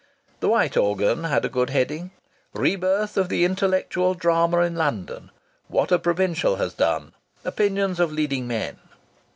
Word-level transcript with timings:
The 0.39 0.49
white 0.49 0.75
organ 0.75 1.25
had 1.25 1.45
a 1.45 1.47
good 1.47 1.69
heading: 1.69 2.09
"Re 2.55 2.75
birth 2.75 3.17
of 3.17 3.29
the 3.29 3.45
intellectual 3.45 4.15
drama 4.15 4.61
in 4.61 4.73
London. 4.75 5.29
What 5.67 5.91
a 5.91 5.99
provincial 5.99 6.55
has 6.55 6.73
done. 6.73 7.11
Opinions 7.45 7.99
of 7.99 8.11
leading 8.11 8.47
men." 8.47 8.79